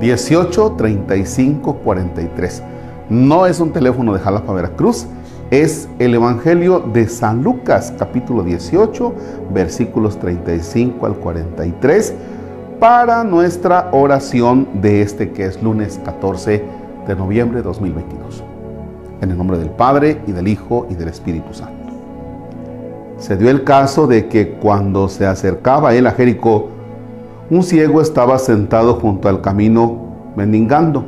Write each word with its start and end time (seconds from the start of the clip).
18 0.00 0.72
35 0.72 1.76
43. 1.76 2.62
No 3.08 3.46
es 3.46 3.60
un 3.60 3.72
teléfono 3.72 4.12
de 4.12 4.20
Jalapa, 4.20 4.52
Veracruz, 4.52 5.06
es 5.50 5.88
el 5.98 6.14
Evangelio 6.14 6.80
de 6.80 7.08
San 7.08 7.42
Lucas, 7.42 7.94
capítulo 7.96 8.42
18, 8.42 9.14
versículos 9.54 10.18
35 10.18 11.06
al 11.06 11.14
43, 11.14 12.14
para 12.80 13.22
nuestra 13.22 13.88
oración 13.92 14.68
de 14.74 15.02
este 15.02 15.30
que 15.30 15.46
es 15.46 15.62
lunes 15.62 16.00
14 16.04 16.64
de 17.06 17.16
noviembre 17.16 17.58
de 17.58 17.62
2022. 17.62 18.42
En 19.20 19.30
el 19.30 19.38
nombre 19.38 19.56
del 19.58 19.70
Padre 19.70 20.20
y 20.26 20.32
del 20.32 20.48
Hijo 20.48 20.86
y 20.90 20.94
del 20.94 21.08
Espíritu 21.08 21.54
Santo. 21.54 21.92
Se 23.18 23.36
dio 23.36 23.48
el 23.48 23.64
caso 23.64 24.06
de 24.06 24.26
que 24.26 24.50
cuando 24.50 25.08
se 25.08 25.26
acercaba 25.26 25.94
él 25.94 26.06
a 26.06 26.10
Jericó, 26.10 26.68
un 27.50 27.62
ciego 27.62 28.00
estaba 28.00 28.38
sentado 28.38 28.94
junto 28.94 29.28
al 29.28 29.40
camino 29.40 30.32
mendigando. 30.36 31.04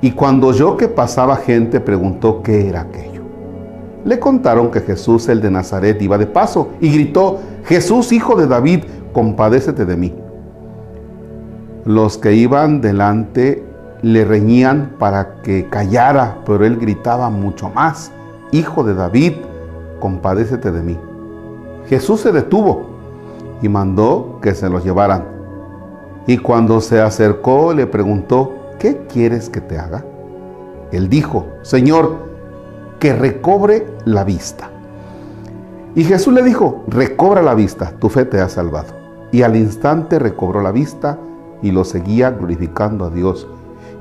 Y 0.00 0.12
cuando 0.12 0.48
oyó 0.48 0.76
que 0.76 0.88
pasaba 0.88 1.36
gente, 1.36 1.80
preguntó 1.80 2.42
qué 2.42 2.68
era 2.68 2.82
aquello. 2.82 3.22
Le 4.04 4.18
contaron 4.18 4.70
que 4.70 4.80
Jesús 4.80 5.28
el 5.28 5.40
de 5.40 5.50
Nazaret 5.50 6.00
iba 6.02 6.18
de 6.18 6.26
paso 6.26 6.70
y 6.80 6.92
gritó, 6.92 7.38
Jesús 7.64 8.12
hijo 8.12 8.34
de 8.34 8.46
David, 8.46 8.84
compadécete 9.12 9.84
de 9.84 9.96
mí. 9.96 10.14
Los 11.84 12.18
que 12.18 12.34
iban 12.34 12.80
delante 12.80 13.64
le 14.02 14.24
reñían 14.24 14.96
para 14.98 15.40
que 15.42 15.68
callara, 15.68 16.38
pero 16.44 16.64
él 16.64 16.76
gritaba 16.76 17.30
mucho 17.30 17.70
más, 17.70 18.12
Hijo 18.50 18.84
de 18.84 18.92
David, 18.92 19.32
compadécete 19.98 20.70
de 20.70 20.82
mí. 20.82 20.98
Jesús 21.86 22.20
se 22.20 22.32
detuvo 22.32 22.91
y 23.62 23.68
mandó 23.68 24.40
que 24.42 24.54
se 24.54 24.68
los 24.68 24.84
llevaran. 24.84 25.24
Y 26.26 26.38
cuando 26.38 26.80
se 26.80 27.00
acercó 27.00 27.72
le 27.72 27.86
preguntó, 27.86 28.52
¿qué 28.78 29.06
quieres 29.06 29.48
que 29.48 29.60
te 29.60 29.78
haga? 29.78 30.04
Él 30.90 31.08
dijo, 31.08 31.46
Señor, 31.62 32.16
que 32.98 33.12
recobre 33.12 33.86
la 34.04 34.24
vista. 34.24 34.68
Y 35.94 36.04
Jesús 36.04 36.34
le 36.34 36.42
dijo, 36.42 36.84
recobra 36.88 37.42
la 37.42 37.54
vista, 37.54 37.92
tu 37.98 38.08
fe 38.08 38.24
te 38.24 38.40
ha 38.40 38.48
salvado. 38.48 38.94
Y 39.30 39.42
al 39.42 39.56
instante 39.56 40.18
recobró 40.18 40.60
la 40.60 40.72
vista 40.72 41.18
y 41.62 41.70
lo 41.70 41.84
seguía 41.84 42.30
glorificando 42.30 43.06
a 43.06 43.10
Dios. 43.10 43.46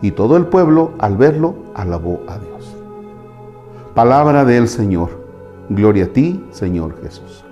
Y 0.02 0.12
todo 0.12 0.36
el 0.36 0.48
pueblo, 0.48 0.92
al 1.00 1.18
verlo, 1.18 1.56
alabó 1.75 2.22
a 2.28 2.38
Dios. 2.38 2.75
Palabra 3.94 4.46
del 4.46 4.68
Señor. 4.68 5.22
Gloria 5.70 6.06
a 6.06 6.08
ti, 6.08 6.46
Señor 6.52 6.96
Jesús 7.02 7.46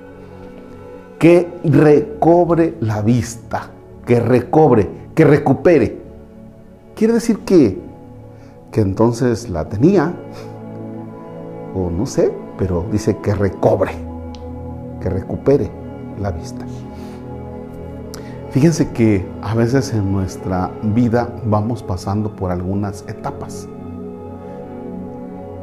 que 1.20 1.60
recobre 1.66 2.76
la 2.80 3.02
vista, 3.02 3.70
que 4.06 4.20
recobre, 4.20 4.90
que 5.14 5.26
recupere. 5.26 5.98
Quiere 6.96 7.14
decir 7.14 7.40
que, 7.40 7.80
que 8.72 8.82
entonces 8.82 9.50
la 9.50 9.68
tenía, 9.68 10.14
o 11.76 11.90
no 11.90 12.06
sé, 12.06 12.32
pero 12.58 12.86
dice 12.92 13.18
que 13.18 13.36
recobre, 13.36 13.92
que 15.02 15.10
recupere 15.10 15.70
la 16.20 16.32
vista. 16.32 16.66
Fíjense 18.52 18.90
que 18.90 19.28
a 19.42 19.54
veces 19.54 19.94
en 19.94 20.12
nuestra 20.12 20.72
vida 20.82 21.30
vamos 21.46 21.84
pasando 21.84 22.36
por 22.36 22.50
algunas 22.50 23.04
etapas 23.08 23.68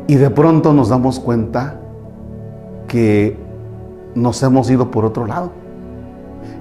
y 0.07 0.15
de 0.15 0.31
pronto 0.31 0.73
nos 0.73 0.89
damos 0.91 1.19
cuenta 1.19 1.81
que 2.87 3.45
nos 4.17 4.42
hemos 4.42 4.69
ido 4.70 4.91
por 4.91 5.05
otro 5.05 5.27
lado. 5.27 5.53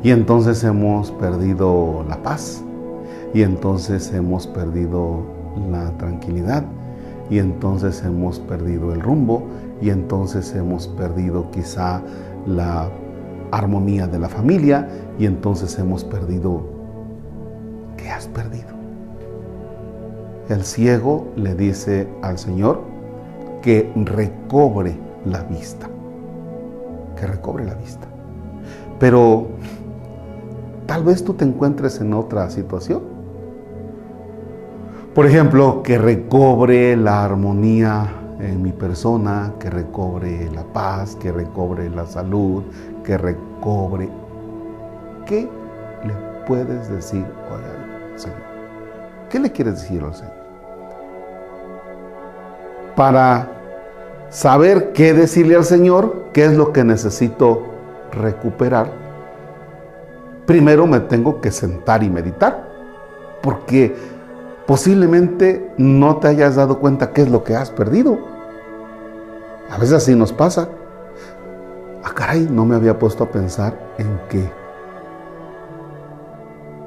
Y 0.03 0.11
entonces 0.11 0.63
hemos 0.63 1.11
perdido 1.11 2.05
la 2.07 2.21
paz. 2.21 2.61
Y 3.33 3.41
entonces 3.41 4.13
hemos 4.13 4.45
perdido 4.45 5.23
la 5.71 5.89
tranquilidad. 5.97 6.63
Y 7.29 7.39
entonces 7.39 8.03
hemos 8.03 8.39
perdido 8.39 8.93
el 8.93 9.01
rumbo. 9.01 9.43
Y 9.81 9.89
entonces 9.89 10.53
hemos 10.53 10.87
perdido 10.89 11.49
quizá 11.49 12.01
la 12.45 12.89
armonía 13.51 14.05
de 14.05 14.19
la 14.19 14.29
familia. 14.29 14.87
Y 15.17 15.25
entonces 15.25 15.79
hemos 15.79 16.03
perdido... 16.03 16.75
¿Qué 17.97 18.09
has 18.09 18.27
perdido? 18.27 18.75
El 20.49 20.63
ciego 20.63 21.29
le 21.37 21.55
dice 21.55 22.07
al 22.21 22.37
Señor 22.37 22.81
que 23.63 23.91
recobre 23.95 24.95
la 25.25 25.41
vista 25.43 25.89
que 27.15 27.27
recobre 27.27 27.65
la 27.65 27.73
vista. 27.75 28.07
Pero 28.99 29.47
tal 30.85 31.03
vez 31.03 31.23
tú 31.23 31.33
te 31.33 31.45
encuentres 31.45 31.99
en 32.01 32.13
otra 32.13 32.49
situación. 32.49 33.01
Por 35.13 35.25
ejemplo, 35.25 35.81
que 35.81 35.97
recobre 35.97 36.97
la 36.97 37.23
armonía 37.23 38.07
en 38.39 38.61
mi 38.61 38.71
persona, 38.71 39.53
que 39.59 39.69
recobre 39.69 40.51
la 40.51 40.63
paz, 40.63 41.15
que 41.15 41.31
recobre 41.31 41.89
la 41.89 42.05
salud, 42.05 42.63
que 43.03 43.17
recobre... 43.17 44.09
¿Qué 45.25 45.49
le 46.03 46.13
puedes 46.45 46.89
decir 46.89 47.25
hoy 47.49 47.61
al 48.13 48.19
Señor? 48.19 48.37
¿Qué 49.29 49.39
le 49.39 49.51
quieres 49.51 49.81
decir 49.81 50.03
al 50.03 50.13
Señor? 50.13 50.33
Para 52.95 53.54
saber 54.29 54.91
qué 54.93 55.13
decirle 55.13 55.55
al 55.55 55.65
Señor, 55.65 56.25
qué 56.33 56.45
es 56.45 56.53
lo 56.53 56.73
que 56.73 56.83
necesito 56.83 57.63
recuperar, 58.11 58.91
primero 60.45 60.87
me 60.87 60.99
tengo 60.99 61.41
que 61.41 61.51
sentar 61.51 62.03
y 62.03 62.09
meditar, 62.09 62.67
porque 63.41 63.95
posiblemente 64.65 65.71
no 65.77 66.17
te 66.17 66.27
hayas 66.27 66.55
dado 66.55 66.79
cuenta 66.79 67.11
qué 67.11 67.23
es 67.23 67.29
lo 67.29 67.43
que 67.43 67.55
has 67.55 67.71
perdido. 67.71 68.17
A 69.69 69.77
veces 69.77 69.93
así 69.93 70.15
nos 70.15 70.31
pasa. 70.31 70.69
Ah, 72.03 72.11
caray, 72.13 72.47
no 72.49 72.65
me 72.65 72.75
había 72.75 72.99
puesto 72.99 73.23
a 73.23 73.29
pensar 73.29 73.77
en 73.97 74.19
que 74.29 74.47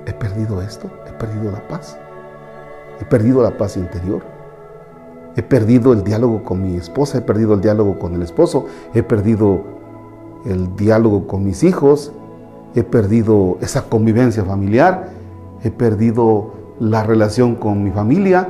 he 0.07 0.13
perdido 0.13 0.63
esto, 0.63 0.89
he 1.07 1.13
perdido 1.13 1.51
la 1.51 1.67
paz, 1.67 1.99
he 3.01 3.05
perdido 3.05 3.43
la 3.43 3.57
paz 3.57 3.77
interior. 3.77 4.23
He 5.39 5.43
perdido 5.45 5.93
el 5.93 6.03
diálogo 6.03 6.43
con 6.43 6.61
mi 6.61 6.75
esposa, 6.75 7.19
he 7.19 7.21
perdido 7.21 7.55
el 7.55 7.61
diálogo 7.61 8.01
con 8.01 8.13
el 8.13 8.23
esposo, 8.23 8.67
he 8.93 9.05
perdido 9.05 9.63
el 10.45 10.75
diálogo 10.75 11.29
con 11.29 11.45
mis 11.45 11.63
hijos, 11.63 12.11
he 12.75 12.83
perdido 12.83 13.57
esa 13.61 13.83
convivencia 13.83 14.45
familiar, 14.45 15.11
he 15.63 15.71
perdido 15.71 16.55
la 16.81 17.05
relación 17.05 17.55
con 17.55 17.85
mi 17.85 17.93
familia, 17.93 18.49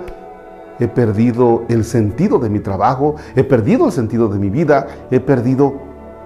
he 0.79 0.89
perdido 0.89 1.65
el 1.69 1.85
sentido 1.85 2.39
de 2.39 2.49
mi 2.49 2.61
trabajo, 2.61 3.17
he 3.37 3.45
perdido 3.45 3.85
el 3.85 3.93
sentido 3.93 4.29
de 4.29 4.39
mi 4.39 4.49
vida, 4.49 4.87
he 5.11 5.21
perdido, 5.21 5.75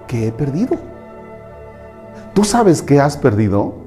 ¿qué 0.07 0.27
he 0.27 0.31
perdido? 0.31 0.77
¿Tú 2.33 2.45
sabes 2.45 2.81
qué 2.81 3.01
has 3.01 3.17
perdido? 3.17 3.82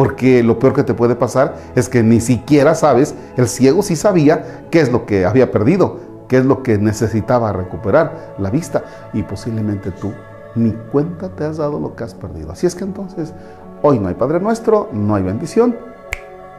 Porque 0.00 0.42
lo 0.42 0.58
peor 0.58 0.72
que 0.72 0.82
te 0.82 0.94
puede 0.94 1.14
pasar 1.14 1.56
es 1.74 1.90
que 1.90 2.02
ni 2.02 2.22
siquiera 2.22 2.74
sabes, 2.74 3.14
el 3.36 3.46
ciego 3.48 3.82
sí 3.82 3.96
sabía 3.96 4.64
qué 4.70 4.80
es 4.80 4.90
lo 4.90 5.04
que 5.04 5.26
había 5.26 5.50
perdido, 5.50 5.98
qué 6.26 6.38
es 6.38 6.46
lo 6.46 6.62
que 6.62 6.78
necesitaba 6.78 7.52
recuperar, 7.52 8.34
la 8.38 8.48
vista. 8.48 8.82
Y 9.12 9.22
posiblemente 9.24 9.90
tú 9.90 10.10
ni 10.54 10.70
cuenta 10.90 11.28
te 11.28 11.44
has 11.44 11.58
dado 11.58 11.78
lo 11.78 11.96
que 11.96 12.04
has 12.04 12.14
perdido. 12.14 12.50
Así 12.50 12.66
es 12.66 12.74
que 12.74 12.84
entonces, 12.84 13.34
hoy 13.82 13.98
no 13.98 14.08
hay 14.08 14.14
Padre 14.14 14.40
Nuestro, 14.40 14.88
no 14.90 15.16
hay 15.16 15.22
bendición. 15.22 15.76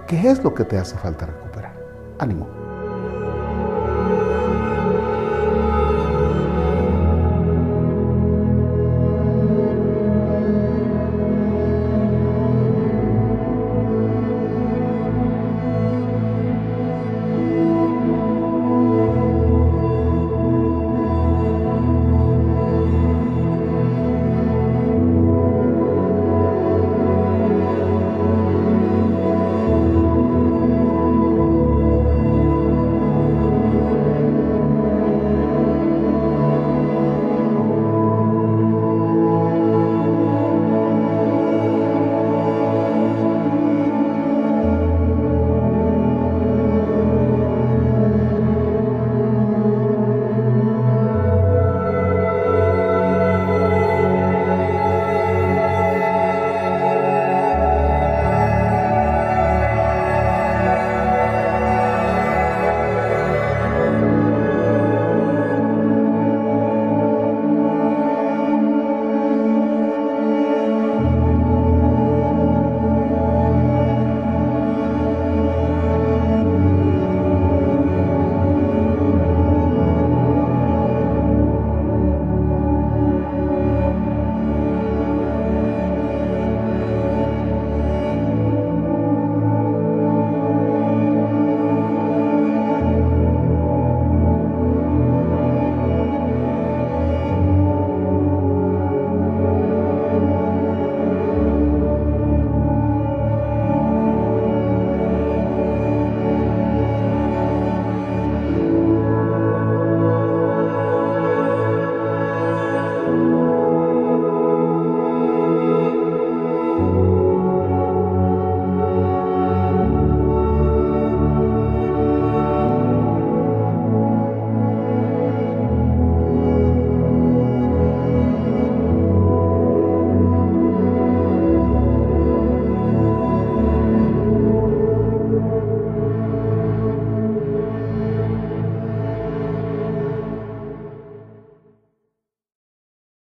¿Qué 0.05 0.29
es 0.29 0.43
lo 0.43 0.53
que 0.53 0.63
te 0.63 0.77
hace 0.77 0.95
falta 0.97 1.25
recuperar? 1.25 1.73
Ánimo. 2.19 2.60